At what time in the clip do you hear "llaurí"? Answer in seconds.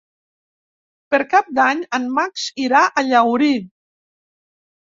3.11-3.55